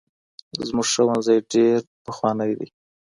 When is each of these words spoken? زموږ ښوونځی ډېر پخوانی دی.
زموږ 0.67 0.87
ښوونځی 0.93 1.37
ډېر 1.53 1.77
پخوانی 2.05 2.51
دی. 2.59 2.67